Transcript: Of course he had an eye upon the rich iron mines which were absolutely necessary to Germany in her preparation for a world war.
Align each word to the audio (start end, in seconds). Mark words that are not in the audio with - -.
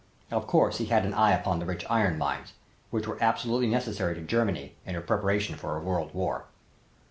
Of 0.31 0.47
course 0.47 0.79
he 0.79 0.85
had 0.85 1.05
an 1.05 1.13
eye 1.13 1.31
upon 1.31 1.59
the 1.59 1.65
rich 1.67 1.85
iron 1.87 2.17
mines 2.17 2.53
which 2.89 3.07
were 3.07 3.21
absolutely 3.21 3.67
necessary 3.67 4.15
to 4.15 4.21
Germany 4.21 4.73
in 4.83 4.95
her 4.95 5.01
preparation 5.01 5.55
for 5.57 5.77
a 5.77 5.79
world 5.79 6.11
war. 6.15 6.45